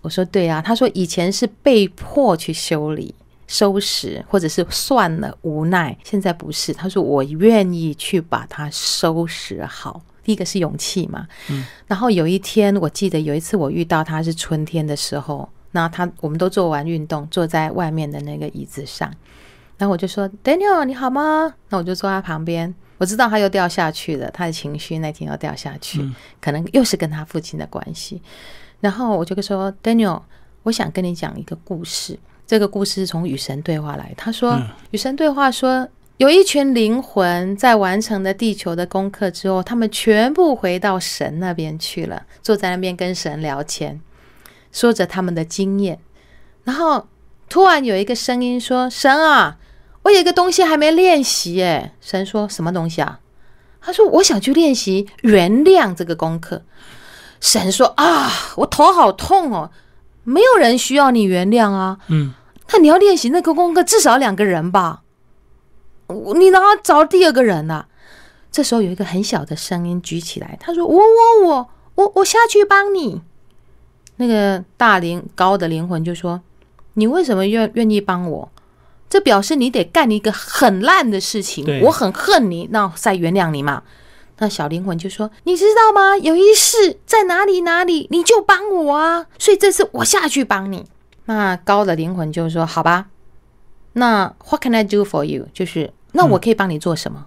[0.03, 3.15] 我说：“对啊。”他说：“以前是被迫去修理。”
[3.47, 5.97] 收拾，或者是算了，无奈。
[6.05, 10.03] 现在不是，他说我愿意去把它收拾好。
[10.25, 11.65] 第一个是勇气嘛，嗯。
[11.87, 19.09] 然后有一天，我记得有一次我遇到他是春天的时候，那他我们都做完运动，坐在外面的那个椅子上，
[19.79, 26.05] 然后我就说：“Daniel，你好吗？”那我就坐他旁边，我知道他又掉下去了，他的情绪那天又掉下去，
[26.41, 28.21] 可能又是跟他父亲的关系。
[28.81, 30.23] 然后我就说：“Daniel，
[30.65, 34.15] 我想跟你讲一个故事。”这个故事是从与神对话来。
[34.17, 34.57] 他说
[34.93, 44.01] ：“与神对话说，有一群灵魂在完成了地球的功课之后，他们全部回到神那边去了，坐在那边跟神聊天，
[44.71, 45.99] 说着他们的经验。
[46.65, 47.09] 然后
[47.49, 49.59] 突然有一个声音说：‘神啊，
[50.03, 53.21] 我有一个东西还没练习。’哎，神说什么东西啊？
[53.81, 56.63] 他说：‘我想去练习原谅这个功课。’
[57.41, 59.71] 神说：‘啊，我头好痛哦。’
[60.27, 62.35] 没有人需要你原谅啊，嗯，
[62.73, 65.03] 那你要练习那个功课，至少两个人吧，
[66.09, 67.87] 你哪找第二个人呢？
[68.51, 73.23] 这时候有一个很小的声音举起来，他说：“我我我我我下去帮你。”
[74.17, 76.41] 那个大灵高的灵魂就说
[76.95, 78.51] ：“你为什么愿愿意帮我？
[79.09, 83.83] 这表示你得干一个很烂的事情，我很恨你，那再原谅你嘛。”
[84.39, 86.17] 那小灵魂就说：“你知道吗？
[86.19, 89.27] 有一事在哪里哪里，你就帮我啊！
[89.39, 90.85] 所以这次我下去帮你。”
[91.25, 93.07] 那高的灵魂就说：“好吧，
[93.95, 95.49] 那 What can I do for you？
[95.55, 97.27] 就是那我可以帮你做什么？”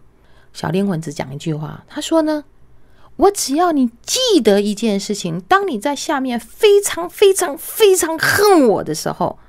[0.53, 2.43] 小灵魂只讲一句话，他说呢
[3.17, 9.39] ：“我只要你记得一件事情，当你在下面非常非常非常恨我的时候，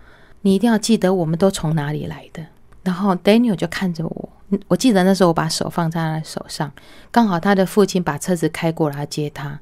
[0.41, 2.47] 你一定要记得我们都从哪里来的。”
[2.83, 4.29] 然后 Daniel 就看着我。
[4.69, 6.73] 我记得那时候我把手放在他的手上，
[7.11, 9.61] 刚好他的父亲把车子开过来接他，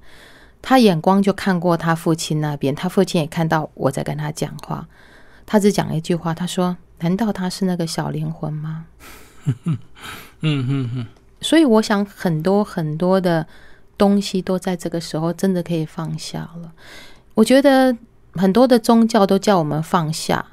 [0.63, 4.87] 他眼光就看过他父亲那边，他父亲也看到我在跟他讲话，
[5.45, 8.87] 他只讲了一句话，他说：“难道他是那个小灵魂吗？”
[9.45, 9.55] 嗯
[10.41, 11.07] 嗯嗯。
[11.41, 13.47] 所以我想很多很多的
[13.97, 16.73] 东西都在这个时候真的可以放下了。
[17.35, 17.97] 我觉得
[18.35, 20.45] 很多的宗教都叫我们放下，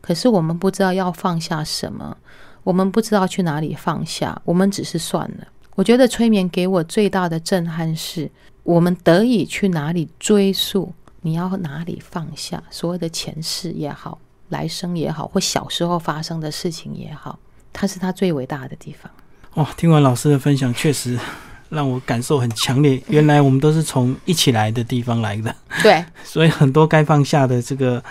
[0.00, 2.16] 可是我们不知道要放下什么。
[2.64, 5.46] 我们不知道去哪里放下，我们只是算了。
[5.76, 8.30] 我觉得催眠给我最大的震撼是，
[8.62, 17.38] 我们得以去哪里追溯，你要哪里放下，所有的前世也好，来生也好，或小时候发生的事情也好，
[17.72, 19.10] 它是它最伟大的地方。
[19.54, 21.18] 哇，听完老师的分享，确实。
[21.68, 23.00] 让我感受很强烈。
[23.08, 28.02] 原来我们都是从一起来的地方来的，对， 所以很多该放下的这个，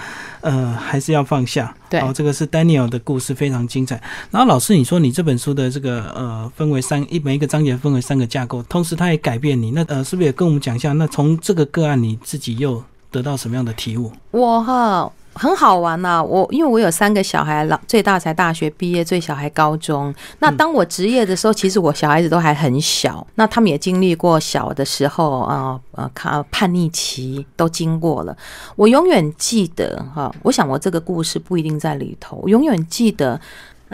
[0.42, 1.74] 呃，还是要放下。
[1.89, 4.02] 对，然后这个是 Daniel 的故事，非常精彩。
[4.32, 9.72] 然后老师，你说你这本书的这个呃，分为三一每一个章节分为三个架构，同时它也改变你。
[9.72, 10.94] 那呃，是不是也跟我们讲一下？
[10.94, 14.12] 那从这个个案你自己又得到什么样的体悟？
[14.32, 15.12] 我哈。
[15.34, 20.13] 很好玩呐，我因为我有三个小孩，老最大才大学毕业，最小还高中。
[20.39, 28.36] 那当我职业的时候，其实我小孩子都还很小，那他们也经历过小的时候啊呃，看叛逆期都经过了。
[28.76, 33.39] 我永远记得哈，我想我这个故事不一定在里头，我永远记得。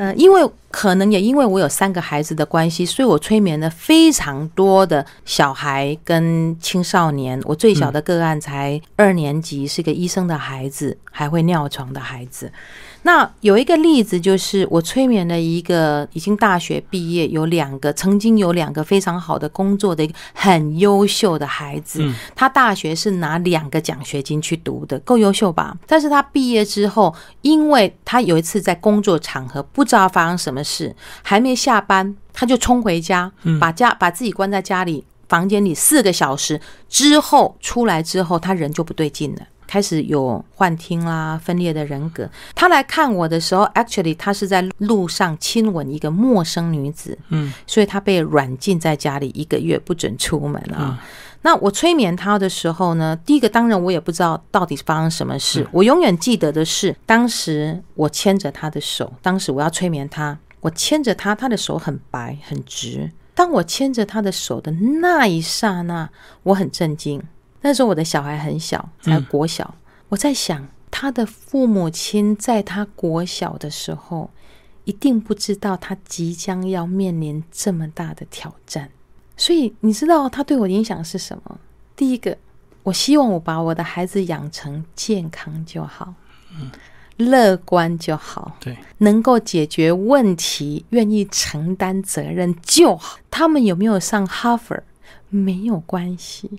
[0.02, 7.38] 嗯，因为可能也因为我有三个孩子的关系，所以我催眠了非常多的小孩跟青少年。
[7.44, 12.50] 我最小的个案才二年级，是个医生的孩子，还会尿床的孩子。
[13.04, 22.04] 那有一个例子，就是我催眠了一个已经大学毕业，有两个曾经有两个非常好的工作的一个很优秀的孩子。
[22.36, 25.78] 他大学是拿两个奖学金去读的，够优秀吧？
[25.88, 33.32] 但是他毕业之后，因为他有一次在工作场合不知道发生什么事，还没下班，他就冲回家，
[33.62, 36.60] 把家把自己关在家里房间里四个小时
[36.90, 39.42] 之后出来之后，他人就不对劲了。
[39.70, 42.28] 开始有幻听啦，分裂的人格。
[42.56, 51.00] 他来看我的时候，actually 他是在路上亲吻一个陌生女子，嗯，所以他被软禁在家里一个月，不准出门啊。
[51.44, 55.68] 那我催眠他的时候呢，第一个当然我也不知道到底发生什么事。
[55.72, 63.12] 我永远记得的是，当时我牵着他的手，当时我要催眠他，我牵着他，他的手很白很直。
[63.36, 66.10] 当我牵着他的手的那一刹那，
[66.42, 67.22] 我很震惊。
[67.62, 69.76] 那时候我的小孩很小，才国小。
[70.08, 74.30] 我在想，他的父母亲在他国小的时候，
[74.86, 78.90] 一定不知道他即将要面临这么大的挑战。
[79.38, 81.60] 所以，你知道他对我的影响是什么？
[81.96, 82.38] 第一个，
[82.84, 86.14] 我希望我把我的孩子养成健康就好，
[86.58, 86.72] 嗯，
[87.18, 93.20] 乐观就好，对，能够解决问题、愿意承担责任就好。
[93.30, 94.82] 他们有没有上哈佛
[95.30, 96.50] 没有关系。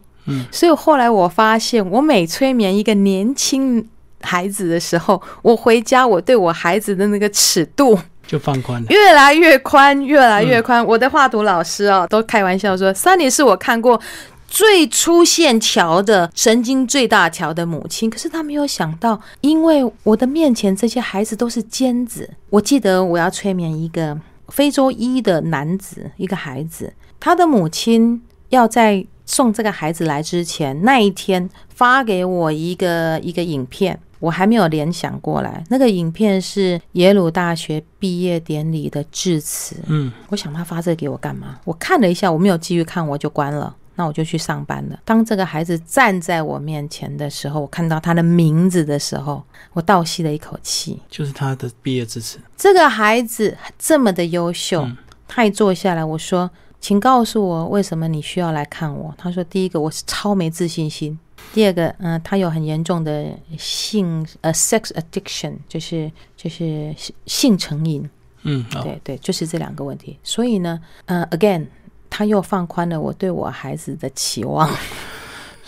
[0.53, 3.89] 所以后来我发现，我每催眠一个年轻
[4.21, 10.87] 孩子的时候，我回家我对我孩子的那个尺度就放宽了，越来越宽，越来越宽。
[10.87, 14.01] 我的画图老师啊，都开玩笑说，Sunny 是我看过
[14.47, 18.09] 最粗线条的、神经最大条的母亲。
[18.09, 22.31] 可是他没有想到，因为我的面前这些孩子都是尖子。
[22.51, 24.17] 我记得我要催眠一个
[24.49, 29.05] 非洲裔的男子，一个孩子，他的母亲要在。
[29.31, 35.63] 送这个孩子来之前，那一天发给我一个一个影片，我还没有联想过来。
[35.69, 39.77] 那个影片是耶鲁大学毕业典礼的致辞。
[39.87, 41.61] 嗯，我想他发这个给我干嘛？
[41.65, 43.77] 我看了一下，我没有继续看，我就关了。
[43.95, 44.99] 那我就去上班了。
[45.05, 49.41] 当这个孩子站在我面前的时候，我看到他的名字的时候，
[49.75, 51.01] 我倒吸了一口气。
[51.09, 52.41] 就是他的毕业致辞。
[52.57, 54.89] 这个孩子这么的优秀，
[55.29, 56.51] 他一坐下来，我说。
[56.81, 59.15] 请告诉我为什么你需要来看我？
[59.19, 61.15] 他说：第一个，我是超没自信心；
[61.53, 63.27] 第二个，嗯，他有很严重的
[63.59, 66.95] 性呃 sex addiction，就是就是
[67.27, 68.09] 性成瘾。
[68.43, 70.19] 嗯，对对，就是这两个问题。
[70.25, 71.67] 所以呢，嗯，again，
[72.09, 74.67] 他又放宽了我对我孩子的期望。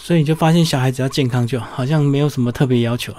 [0.05, 3.15] 所以你就发现小孩子要健康就好像没有什么特别要求。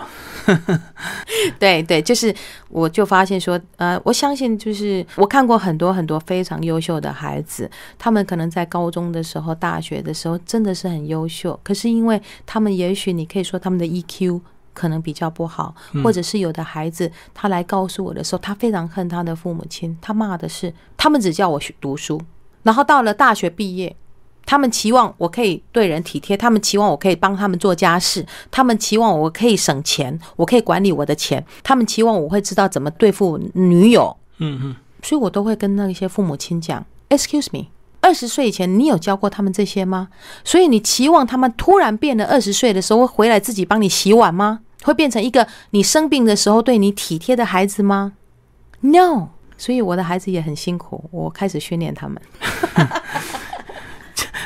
[1.57, 2.35] 对对，就是
[2.67, 14.41] 我就发现说，呃，我相信就是我看过很多很多非常优秀的孩子，他们可能在高中的时候、大学的时候真的是很优秀，可是因为他们也许你可以说他们的 EQ
[14.73, 22.21] 可能比较不好，或者是有的孩子他来告诉我的时候，他非常恨他的父母亲，他骂的是他们只叫我去读书，
[22.63, 23.95] 然后到了大学毕业。
[24.45, 34.15] 他们期望我可以对人体贴，他们期望我可以帮他们做家事，他们期望我可以省钱，我可以管理我的钱，他们期望我会知道怎么对付女友。
[34.39, 37.67] 嗯嗯，所以我都会跟那些父母亲讲：“Excuse me，
[38.01, 40.09] 二十岁以前你有教过他们这些吗？
[40.43, 44.59] 所以你期望他们突然变了二十岁的时候会回来自己帮你洗碗吗？
[44.83, 48.13] 会变成一个你生病的时候对你体贴的孩子吗
[48.81, 52.21] ？No，所以我的孩子也很辛苦，我开始训练他们。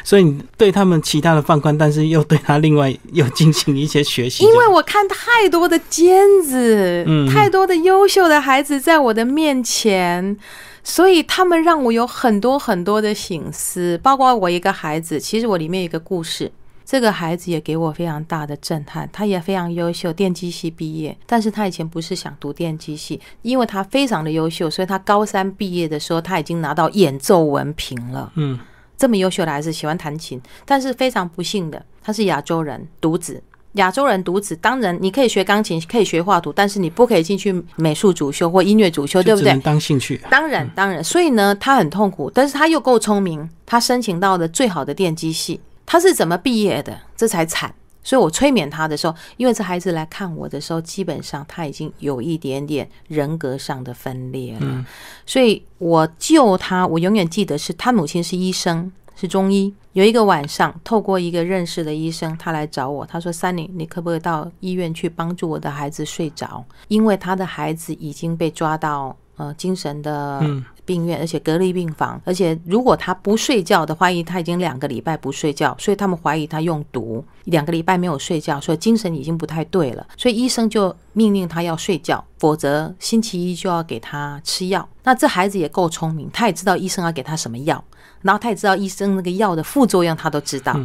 [0.07, 4.41] 所以你对他们其他的放宽，但是又对他另外又进行一些学习。
[4.45, 10.37] 因为我看太多的尖子，嗯，太多的优秀的孩子在我的面前，
[10.81, 13.99] 所以他们让我有很多很多的醒思。
[14.01, 16.49] 包括我一个孩子，其实我里面有一个故事，
[16.85, 19.09] 这个孩子也给我非常大的震撼。
[19.11, 28.31] 他也非常优秀，电机系毕业，但是他以前不是想读电机系，因为他非常的优秀，所以他高三毕业的时候他已经拿到演奏文凭了。
[28.35, 28.57] 嗯。
[28.97, 33.41] 这么优秀的孩子喜欢弹琴，但是非常不幸的，他是亚洲人独子。
[33.73, 39.55] 亚洲人独子，当然你可以学钢琴，可以学画图，但是你不可以进去美术主修或音乐主修，对不对？
[39.59, 40.19] 当兴趣。
[40.31, 41.03] 当然，当然。
[41.03, 45.61] 所以呢，他很痛苦，但是他又够聪明，他申请到了最好的电机系。
[45.85, 46.97] 他是怎么毕业的？
[47.15, 47.75] 这才惨。
[48.07, 54.85] 所以我催眠他的时候，因为这孩子来看我的时候，基本上他已经有一点点人格上的分裂了。
[55.25, 59.73] 所以我救他，我永远记得是他母亲是医生，是中医。
[59.91, 66.63] 有一个晚上，透过一个认识的医生，他来找我，他说：“Sunny，你可不可以到医院去帮助我的孩子睡着？
[66.87, 70.41] 因为他的孩子已经被抓到呃精神的
[70.87, 84.87] 病院，而且隔离病房，而且如果他不睡觉的怀疑他已经两个礼拜不睡觉，所以他们怀疑他用毒，两个礼拜没有睡觉，所以精神已经不太对了，所以医生就命令他要睡觉，否则星期一就要给他吃药。
[85.03, 87.83] 那这孩子也够聪明，他也知道医生要给他什么药，
[88.21, 90.79] 然后他也知道医生那个药的副作用，他都知道。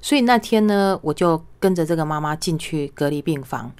[0.00, 3.70] 所以那天呢，我就跟着这个妈妈进去隔离病房。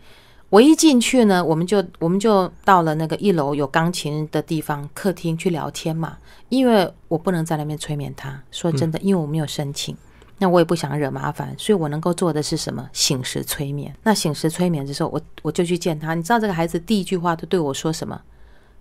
[0.50, 6.16] 我一进去呢，我们就我们就到了那个一楼有钢琴的地方，客厅去聊天嘛。
[6.48, 9.94] 因为我不能在那边催眠他，说真的，因为我没有申请，
[10.38, 12.88] 那我也不想惹麻烦，所以我能够做的是什么？
[12.94, 13.94] 醒时催眠。
[14.02, 16.14] 那醒时催眠的时候，我我就去见他。
[16.14, 18.18] 你知道这个孩子第一句话都对我说什么？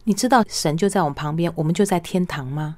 [0.05, 2.77] 你知道神就在我们旁边，我们就在天堂吗？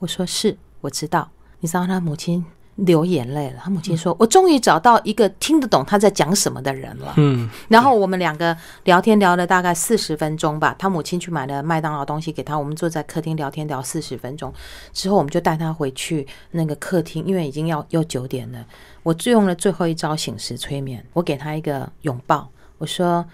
[0.00, 1.30] 我说是，我知道。
[1.60, 2.44] 你知道他母亲。
[2.76, 10.76] 流眼泪了，他母亲说：“我终于找到一个听得懂他在讲什么的人了。”嗯，然后我们两个聊天聊了大概四十分钟吧。
[10.78, 14.52] 他母亲去买了麦当劳东西给他，我们坐在客厅聊天聊四十分钟
[14.92, 18.64] 之后，我们就带他回去那个客厅，因为已经要要九点了。
[19.02, 23.24] 我最用了最后一招醒时催眠，我给他一个拥抱，我说：“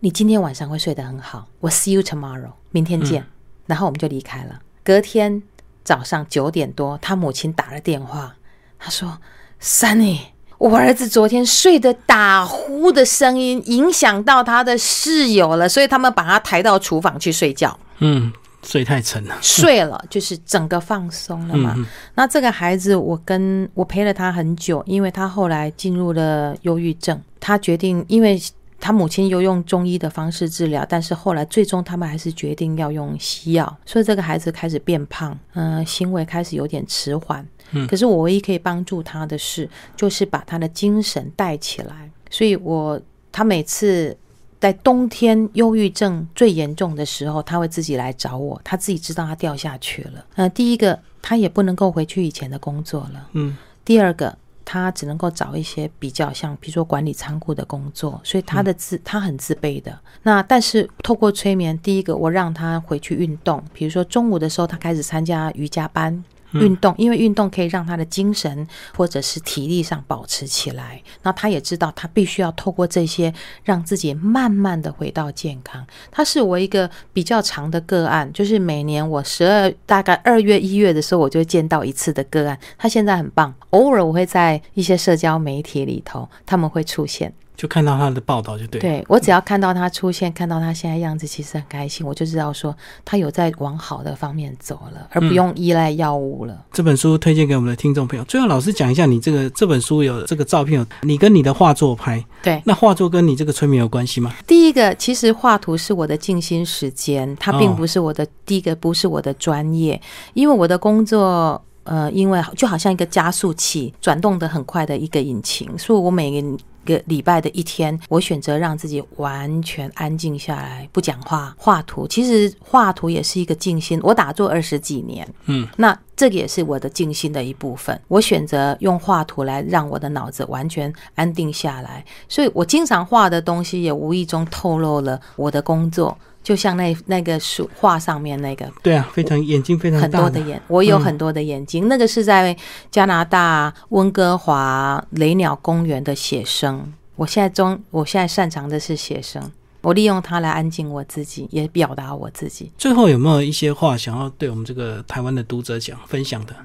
[0.00, 3.24] 你今天晚上会睡得很好。”我 see you tomorrow，明天见。
[3.66, 4.60] 然后我们就离开了。
[4.82, 5.40] 隔天
[5.84, 8.34] 早上九点多，他母亲打了电话。
[8.78, 9.18] 他说
[9.60, 10.18] ：“Sunny，
[10.58, 17.78] 我儿子昨天睡得打呼的声音影响到他的室友了，所以他们把他抬到厨房去睡觉。
[17.98, 21.76] 嗯，睡太沉了，睡了就是整个放松了嘛。
[22.14, 28.40] 那这个孩子，我跟我陪了他很久，因为他后来进入了忧郁症，他决定因为。”
[28.80, 37.44] 他母亲又用中医的方式治疗，但是后来最终他们还是决定要用西药，所以这个孩子开始变胖，嗯，行为开始有点迟缓。
[37.72, 42.10] 嗯，可是我唯一可以帮助他的是，就是把他的精神带起来。
[42.30, 43.00] 所以，我
[43.32, 44.16] 他每次
[44.60, 50.24] 在冬天忧郁症最严重的时候，他会自己来找我，他自己知道他掉下去了。
[50.36, 53.28] 呃，第一个，他也不能够回去以前的工作了。
[53.32, 54.38] 嗯，第二个。
[54.70, 59.98] 他只能够找一些比较像，比如说管理仓库的工作，所以他的自他很自卑的。
[60.24, 66.22] 那但是透过催眠，第一个我让他回去运动，比如说中午的时候他开始参加瑜伽班。
[66.52, 71.02] 运动，因为运动可以让他的精神或者是体力上保持起来。
[71.22, 73.32] 那他也知道，他必须要透过这些，
[73.64, 75.86] 让自己慢慢的回到健康。
[76.10, 82.58] 他是我一个比较长的个案，就是每年我十二大概二月一月的时候，我就见到一次的个案。
[82.76, 87.32] 他现在很棒，偶尔我会在一些社交媒体里头，他们会出现。
[87.58, 96.64] 就看到他的报道就对，对我只要看到他出现，看到他现在样子，其实很开心，我就知道说他有在往好的方面走了，而不用依赖药物了。
[96.72, 98.24] 这本书推荐给我们的听众朋友。
[98.26, 104.32] 最后，老师讲一下，你这个这本书有这个照片，有你跟你的画作拍，对，那画作跟你这个催眠有关系吗？
[104.46, 110.00] 第一个，其实画图是我的静心时间，它并不是我的第一个，不是我的专业，
[110.34, 111.60] 因为我的工作。
[111.88, 116.42] 呃，因为就好像一个加速器，转动的很快的一个引擎，所以我每
[116.84, 122.06] 个礼拜的一天，我选择让自己完全安静下来，不讲话，画图。
[122.06, 127.98] 其实画图也是一个静心，我打坐二十几年，嗯，那这个也是我的静心的一部分。
[128.08, 136.16] 我选择用画图来让我的脑子完全安定下来，所以我经常画的东西也无意中透露了我的工作。
[136.48, 141.88] 就像那那个书画上面那个，对啊，非常眼睛非常很多的眼，我有很多的眼睛。
[141.88, 142.56] 那个是在
[142.90, 146.90] 加拿大温哥华雷鸟公园的写生。
[147.16, 152.72] 我现在中，我现在擅长的是写生，我利用它来安静我自己，也表达我自己。
[152.78, 156.56] 最后有没有一些话想要对我们这个台湾的读者讲分享的？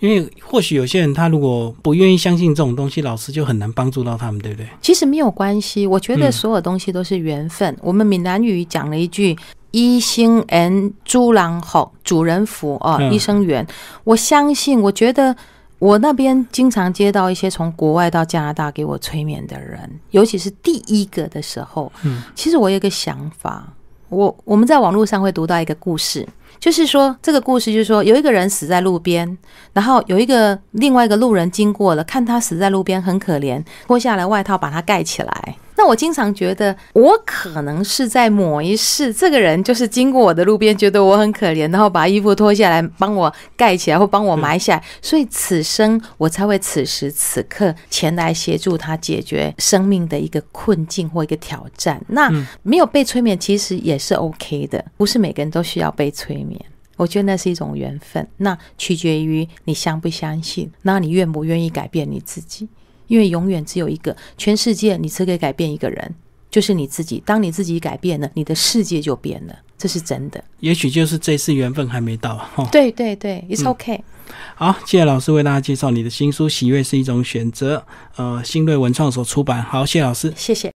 [0.00, 4.68] 因为或许有些人他如果不愿意相信这种东西，老师就很难帮助到他们，对不对？
[4.80, 7.76] 其实没有关系，我觉得所有东西都是缘分。
[7.80, 9.36] 我们闽南语讲了一句
[9.70, 13.66] “一心恩猪郎好，主人福”哦，医生缘。
[14.04, 15.34] 我相信，我觉得
[15.78, 23.72] 我那边经常接到一些从国外到加拿大给我催眠的人，尤其是第一个的时候，嗯，其实我有一个想法，
[24.08, 26.26] 我我们在网络上会读到一个故事。
[26.62, 29.36] 就是说，这个故事就是说，有一个人死在路边，
[29.72, 35.56] 然后有一个另外一个路人经过了，看他死在路边很可怜，脱下来外套把他盖起来。
[35.76, 52.00] 那我经常觉得，我可能是在某一世，这个人就是经过我的路边，觉得我很可怜，然后把衣服脱下来帮我盖起来，或帮我埋下来，所以此生我才会此时此刻前来协助他解决生命的一个困境或一个挑战。
[52.08, 52.30] 那
[52.62, 56.60] 没有被催眠，其实也是 OK 的，不是每个人都需要被催眠。
[56.96, 62.68] 我觉得那是一种缘分，那取决于你相不相信，那你愿不愿意改变你自己。
[63.12, 66.14] 因为永远只有一个，全世界你只可以改变一个人，
[66.50, 67.22] 就是你自己。
[67.26, 69.54] 当你自己改变了，你的世界就变了。
[69.76, 70.42] 这是真的。
[70.60, 72.66] 也许就是这次缘分还没到哈。
[72.72, 74.02] 对对对，It's OK。
[74.54, 77.76] 好，谢谢老师为大家介绍你的新书《喜悦是一种选择》，
[78.16, 79.62] 呃，新锐文创所出版。
[79.62, 80.70] 好，谢谢老师，谢谢。